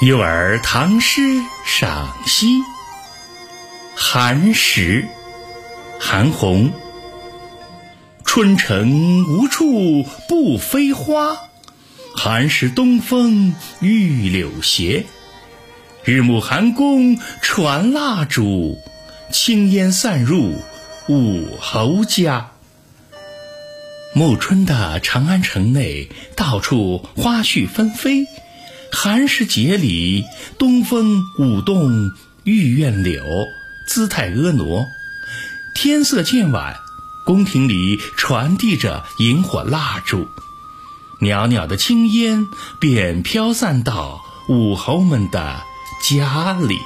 [0.00, 1.20] 幼儿唐诗
[1.66, 2.62] 赏析：
[3.94, 5.06] 寒食，
[6.00, 6.70] 韩翃。
[8.24, 11.36] 春城无处不飞花，
[12.16, 15.04] 寒食东风御柳斜。
[16.02, 18.78] 日暮寒宫传蜡烛，
[19.30, 20.54] 轻烟散入
[21.10, 22.52] 五侯家。
[24.14, 28.26] 暮春的长安城内，到处花絮纷飞。
[28.92, 30.24] 寒食节里，
[30.58, 32.10] 东风舞动
[32.44, 33.48] 玉院柳，
[33.86, 34.86] 姿态婀娜。
[35.74, 36.76] 天色渐晚，
[37.24, 40.28] 宫廷里传递着萤火蜡烛，
[41.20, 42.46] 袅袅的青烟
[42.78, 45.62] 便飘散到武侯们的
[46.02, 46.76] 家里。